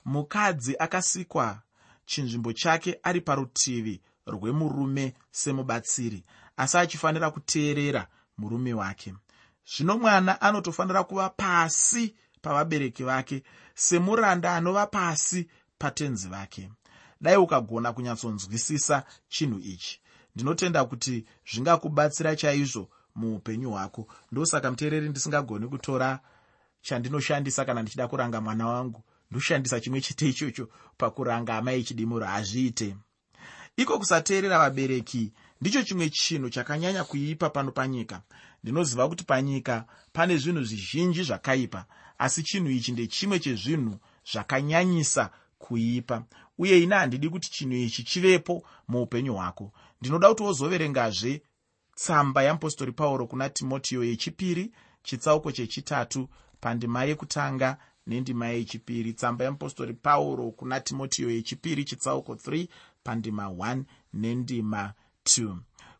Mukadzi 0.04 0.76
akasikwa 0.78 1.62
chinzvimbo 2.06 2.52
chake 2.52 3.00
ari 3.02 3.20
parutivi 3.20 4.00
rwemurume 4.26 5.14
semubatsiri 5.30 6.24
asi 6.56 6.78
achifanira 6.78 7.30
kuteerera 7.30 8.06
murume 8.38 8.74
wake 8.74 9.14
zvino 9.76 9.98
mwana 9.98 10.40
anotofanira 10.40 11.04
kuva 11.04 11.30
pasi 11.30 12.14
pavabereki 12.42 13.02
vake 13.04 13.42
semuranda 13.74 14.54
anova 14.54 14.86
pasi 14.86 15.48
patenzi 15.78 16.28
vake. 16.28 16.70
Dai 17.20 17.36
ukagona 17.36 17.92
kunyatsonzwisisa 17.92 19.04
chinhu 19.28 19.58
ichi. 19.58 20.00
Ndinotenda 20.34 20.84
kuti 20.84 21.24
zvingakubatsira 21.52 22.36
chaizvo 22.36 22.88
muupenyu 23.14 23.70
hwako. 23.70 24.06
Ndosaka 24.32 24.70
muteereri 24.70 25.08
ndisingagoni 25.08 25.68
kutora 25.68 26.20
chandinoshandisa 26.82 27.64
kana 27.64 27.82
ndichida 27.82 28.08
kuranga 28.08 28.40
mwana 28.40 28.66
wangu. 28.66 29.02
Ndoshandisa 29.30 29.80
chimwe 29.80 30.00
chete 30.00 30.28
ichocho 30.28 30.68
pakuranga 30.96 31.56
amai 31.56 31.84
chidimuro 31.84 32.26
hazviite. 32.26 32.96
Iko 33.76 33.98
kusateerera 33.98 34.58
vabereki 34.58 35.32
ndicho 35.60 35.82
chimwe 35.82 36.10
chinhu 36.10 36.50
chakanyanya 36.50 37.04
kuipa 37.04 37.50
pano 37.50 37.72
panyika. 37.72 38.22
Ndinoziva 38.62 39.08
kuti 39.08 39.24
panyika 39.24 39.84
pane 40.12 40.36
zvinhu 40.36 40.62
zvizhinji 40.64 41.22
zvakaipa 41.22 41.86
asi 42.18 42.42
chinhu 42.42 42.70
ichi 42.70 42.92
ndechimwe 42.92 43.38
chezvinhu 43.38 43.98
zvakanyanyisa 44.32 45.30
kuipa 45.58 46.24
uye 46.58 46.82
ina 46.82 46.98
handidi 46.98 47.28
kuti 47.28 47.50
chinhu 47.50 47.76
ichi 47.76 48.02
chivepo 48.04 48.62
muupenyu 48.88 49.34
hwako. 49.34 49.72
Ndinoda 50.00 50.28
kuti 50.28 50.42
wozoverengazve 50.42 51.42
tsamba 51.94 52.42
yeapostori 52.42 52.92
pauro 52.92 53.26
kuna 53.26 53.48
timotiyo 53.48 54.04
yechipiri 54.04 54.72
chitsauko 55.02 55.52
chechitatu 55.52 56.28
pandima 56.60 57.04
yekutanga 57.04 57.78
nendima 58.06 58.48
yechipiri. 58.48 59.12
Tsamba 59.12 59.44
yeapostori 59.44 59.94
pauro 59.94 60.50
kuna 60.50 60.80
timotiyo 60.80 61.30
yechipiri 61.30 61.84
chitsauko 61.84 62.34
3 62.34 62.68
pandima 63.02 63.46
1 63.46 63.82
nendima 64.12 64.82
2 64.86 65.07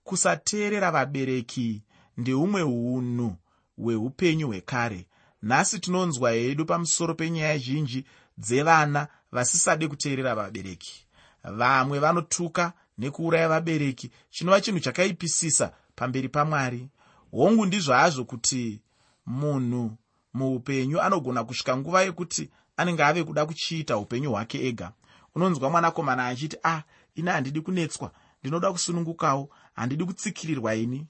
kusateerera 0.05 0.91
vabereki 0.91 1.83
ndeumwe 2.17 2.62
unhu 2.62 3.37
hweupenyu 3.79 4.47
hwekare. 4.47 5.07
Nhasi 5.43 5.79
tinonzwa 5.79 6.31
hedu 6.31 6.64
pamusoro 6.67 7.14
penyaya 7.14 7.59
zhinji 7.59 8.05
dzevana 8.38 9.09
vasisade 9.33 9.88
kuteerera 9.88 10.35
vabereki. 10.35 11.07
Vamwe 11.45 11.99
vanotuka 11.99 12.73
nekuuraya 12.99 13.49
vabereki. 13.49 14.11
Chinova 14.31 14.61
chinhu 14.61 14.81
chakaipisisa 14.81 15.73
pamberi 15.97 16.29
pamwari. 16.29 16.88
Hongu 17.31 17.67
ndizvo 17.67 17.93
hazvo 17.93 18.25
kuti 18.25 18.81
munhu 19.27 19.97
muupenyu 20.35 21.01
anogona 21.01 21.45
kusvika 21.45 21.77
nguva 21.77 22.03
yekuti 22.03 22.51
anenge 22.77 23.05
ave 23.05 23.25
kuda 23.25 23.47
kuchiita 23.47 23.97
upenyu 23.99 24.31
hwake 24.31 24.67
ega. 24.69 24.93
Unonzwa 25.35 25.71
mwanakomana 25.71 26.27
achiti 26.27 26.57
ah 26.64 26.83
ini 27.14 27.31
handidi 27.31 27.61
kunetswa 27.61 28.11
ndinoda 28.42 28.72
kusunungukawo 28.72 29.51
handidi 29.74 30.05
kutsikirirwa 30.05 30.74
ini. 30.74 31.07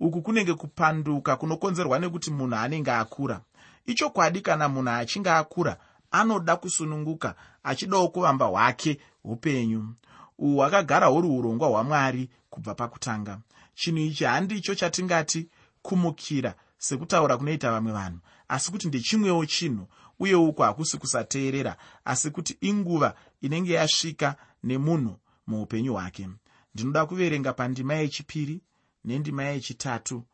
Uku 0.00 0.22
kunenge 0.22 0.54
kupanduka 0.54 1.36
kunokonzerwa 1.36 1.98
nekuti 1.98 2.30
munhu 2.30 2.56
anenge 2.56 2.90
akura. 2.92 3.40
Ichokwadi 3.86 4.40
kana 4.40 4.68
munhu 4.68 4.90
achinge 4.90 5.30
akura 5.30 5.76
anoda 6.10 6.56
kusununguka 6.56 7.34
achidawo 7.64 8.08
kuvamba 8.08 8.46
hwake 8.46 9.00
upenyu 9.24 9.94
uhwu 10.38 10.56
hwakagara 10.56 11.06
huri 11.06 11.28
urongwa 11.28 11.68
hwamwari 11.68 12.30
kubva 12.50 12.74
pakutanga. 12.74 13.38
Chinhu 13.74 13.98
ichi 13.98 14.24
handicho 14.24 14.74
chatingati 14.74 15.48
kumukira 15.82 16.54
sekutaura 16.78 17.36
kunoita 17.36 17.70
vamwe 17.72 17.92
vanhu. 17.92 18.18
Asi 18.48 18.70
kuti 18.70 18.88
ndechimwewo 18.88 19.46
chinhu 19.46 19.86
uye 20.18 20.34
uku 20.34 20.62
hakusi 20.62 20.98
kusateerera 20.98 21.76
asi 22.04 22.30
kuti 22.30 22.56
inguva 22.60 23.14
inenge 23.40 23.72
yasvika 23.72 24.36
nemunhu 24.64 25.16
muupenyu 25.46 25.92
hwake 25.92 26.28
ndinoda 26.74 27.06
kuverenga 27.06 27.52
pandima 27.52 27.94
yechipiri 27.94 28.60
nendima 29.04 29.44
yechitatu. 29.44 30.24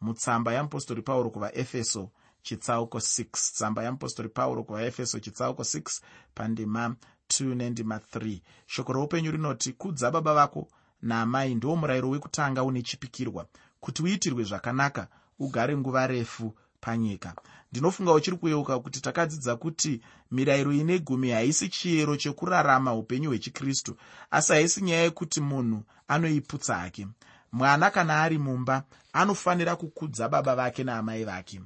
Mutsamba 0.00 0.52
yeapostori 0.52 1.02
pauro 1.02 1.30
kuvaefeso 1.30 2.10
chitsauko 2.42 2.98
6 2.98 3.24
tsamba 3.32 3.82
yeapostori 3.82 4.28
pauro 4.28 4.64
kuvaefeso 4.64 5.20
chitsauko 5.20 5.62
6 5.62 6.00
pandima 6.34 6.96
2 7.28 7.54
nendima 7.54 7.96
3 7.98 8.40
shoko 8.66 8.92
roupenyu 8.92 9.30
rinoti 9.30 9.72
kudza 9.72 10.10
baba 10.10 10.34
vako 10.34 10.68
naamai 11.02 11.54
ndo 11.54 11.76
murayiro 11.76 12.08
wekutanga 12.10 12.62
une 12.64 12.82
chipikirwa. 12.82 13.46
Kuti 13.80 14.02
uitirwe 14.02 14.44
zvakanaka 14.44 15.08
ugare 15.38 15.76
nguva 15.76 16.06
refu 16.06 16.54
panyika. 16.84 17.34
Ndinofunga 17.72 18.12
uchiri 18.12 18.36
kuyeuka 18.36 18.78
kuti 18.78 19.00
takadzidza 19.00 19.56
kuti 19.56 20.00
mirayiro 20.30 20.72
ine 20.72 20.98
gumi 20.98 21.30
haisi 21.30 21.68
chiyero 21.68 22.16
chekurarama 22.16 22.94
upenyu 22.94 23.28
hwechikristu 23.28 23.96
asi 24.30 24.52
haisi 24.52 24.82
nyaya 24.82 25.02
yekuti 25.02 25.40
munhu 25.40 25.82
anoiputsa 26.08 26.74
hake. 26.76 27.06
Mwana 27.52 27.90
kana 27.90 28.22
ari 28.22 28.38
mumba 28.38 28.82
anofanira 29.12 29.76
kukudza 29.76 30.28
baba 30.28 30.54
vake 30.56 30.84
naamai 30.84 31.24
vake. 31.24 31.60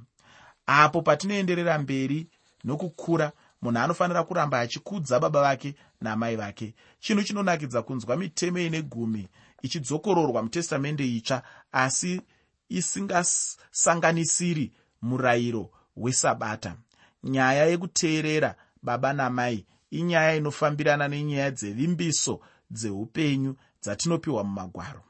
Apo 0.65 1.01
patinoenderera 1.01 1.79
mberi 1.79 2.27
nokukura 2.63 3.31
munhu 3.61 3.79
anofanira 3.79 4.23
kuramba 4.23 4.59
achikudza 4.59 5.19
baba 5.19 5.41
vake 5.41 5.75
naamai 6.01 6.35
vake. 6.35 6.75
Chinhu 6.99 7.23
chinonakidza 7.23 7.81
kunzwa 7.81 8.17
mitemo 8.17 8.59
ine 8.59 8.81
gumi 8.81 9.27
ichidzokororwa 9.61 10.43
mutestamende 10.43 11.07
itsva 11.15 11.43
asi 11.71 12.21
isingasanganisiri 12.69 14.71
murayiro 15.01 15.71
wesabata. 15.97 16.75
Nyaya 17.23 17.65
yekuteerera 17.65 18.55
baba 18.83 19.13
namai 19.13 19.65
inyaya 19.91 20.35
inofambirana 20.35 21.07
nenyaya 21.07 21.51
dzevimbiso 21.51 22.39
dzeupenyu 22.71 23.55
dzatinopiwa 23.81 24.43
mumagwaro. 24.43 25.03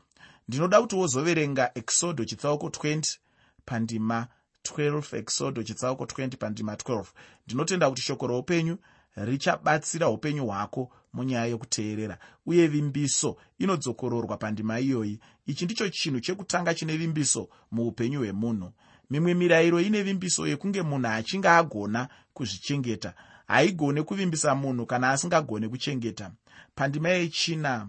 Ndinoda 0.47 0.82
kuti 0.82 0.95
wozoverenga 0.95 1.71
exodo 1.75 2.25
chitsauko 2.25 2.67
20 2.67 3.17
pandima 3.65 4.28
12 4.63 5.17
exodo 5.17 5.63
chitsauko 5.63 6.04
20 6.04 6.38
pandima 6.38 6.73
12 6.73 7.06
ndinotenda 7.45 7.89
kuti 7.89 8.02
shoko 8.02 8.28
roupenyu 8.28 8.78
richabatsira 9.15 10.10
upenyu 10.10 10.45
hwako 10.45 10.91
munyaya 11.13 11.45
yokuteerera 11.45 12.17
uye 12.45 12.67
vimbiso 12.67 13.38
inodzokororwa 13.60 14.38
pandima 14.38 14.80
iyoyi. 14.80 15.19
Ichi 15.45 15.65
ndicho 15.65 15.89
chinhu 15.89 16.19
chekutanga 16.19 16.73
chine 16.73 16.97
vimbiso 16.97 17.49
muupenyu 17.71 18.19
hwemunhu 18.19 18.71
mimwe 19.10 19.34
mirayiro 19.34 19.80
ine 19.82 20.04
vimbiso 20.04 20.48
yekunge 20.48 20.82
munhu 20.82 21.08
achinge 21.08 21.50
agona 21.50 22.08
kuzvichengeta 22.34 23.13
haigone 23.50 24.04
kuvimbisa 24.04 24.56
munhu 24.56 24.86
kana 24.86 25.10
asingagone 25.10 25.69
kuchengeta. 25.69 26.32
Pandima 26.76 27.10
yechina 27.10 27.88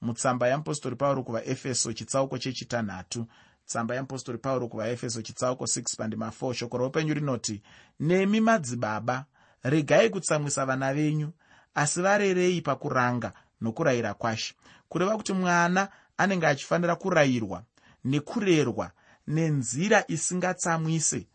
mutsamba 0.00 0.48
yeapostori 0.48 0.96
pauro 0.96 1.22
kuvaefeso 1.22 1.92
chitsauko 1.92 2.38
chechitanhatu. 2.38 3.26
Tsamba 3.66 3.94
yeapostori 3.94 4.38
pauro 4.38 4.68
kuvaefeso 4.68 5.22
chitsauko 5.22 5.64
6 5.64 5.96
pandima 5.96 6.32
4 6.40 6.54
shoko 6.54 6.78
roupenyu 6.78 7.14
rinoti 7.14 7.62
nemi 8.00 8.40
madzibaba 8.40 9.24
regai 9.62 10.10
kutsamwisa 10.10 10.66
vana 10.66 10.94
venyu 10.94 11.32
asi 11.74 12.02
varerei 12.02 12.60
pakuranga 12.60 13.32
nokurayira 13.60 14.14
kwashe. 14.14 14.54
Kureva 14.88 15.16
kuti 15.16 15.32
mwana 15.32 15.88
anenge 16.16 16.46
achifanira 16.46 16.96
kurayirwa 16.96 17.62
nekurerwa 18.04 18.90
nenzira 19.26 20.04
isingatsamwise 20.08 21.26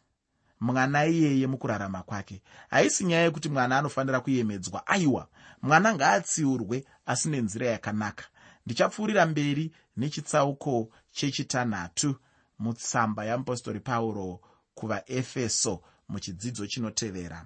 mwana 0.60 1.06
iyeye 1.06 1.48
mukurarama 1.48 2.04
kwake. 2.04 2.42
Haisi 2.70 3.04
nyaya 3.06 3.24
yekuti 3.24 3.50
mwana 3.50 3.78
anofanira 3.78 4.20
kuyemedzwa. 4.20 4.88
Aiwa 4.88 5.28
mwana 5.62 5.96
ngaatsiurwe 5.96 6.86
asi 7.06 7.30
nenzira 7.30 7.68
yakanaka. 7.68 8.26
Ndichapfuurira 8.66 9.26
mberi 9.26 9.72
nechitsauko 9.98 10.90
chechitanhatu 11.12 12.16
mutsamba 12.60 13.26
yeapostori 13.26 13.80
pauro 13.80 14.40
kuvaefeso 14.76 15.82
muchidzidzo 16.10 16.68
chinotevera. 16.68 17.46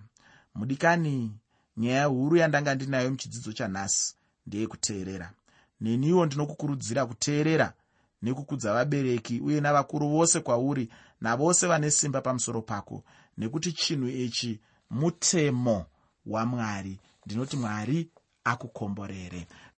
Mudikani 0.56 1.38
nyaya 1.78 2.06
huru 2.06 2.36
yandanga 2.38 2.76
ndinayo 2.76 3.10
muchidzidzo 3.12 3.54
chanhasi 3.54 4.16
ndeyekuteerera. 4.48 5.32
Neniwo 5.82 6.26
ndinokukurudzira 6.26 7.06
kuteerera 7.06 7.74
nekukudza 8.22 8.74
vabereki 8.74 9.40
uye 9.40 9.62
navakuru 9.62 10.10
vose 10.10 10.40
kwauri 10.40 10.90
navose 11.22 11.68
vane 11.68 11.92
simba 11.92 12.22
pamusoro 12.22 12.62
pako 12.62 13.04
nekuti 13.38 13.72
chinhu 13.72 14.08
ichi 14.08 14.60
mutemo 14.90 15.86
wamwari 16.26 17.00
ndinoti 17.26 17.58
mwari 17.58 18.10
akukomborere 18.44 19.48